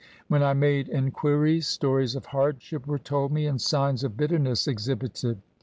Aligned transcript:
When 0.29 0.41
I 0.41 0.53
made 0.53 0.89
en 0.89 1.11
quiries, 1.11 1.67
stories 1.67 2.15
of 2.15 2.25
hardship 2.25 2.87
were 2.87 2.97
told 2.97 3.31
me 3.31 3.45
and 3.45 3.61
signs 3.61 4.03
of 4.03 4.17
bitterness 4.17 4.67
exhibited. 4.67 5.43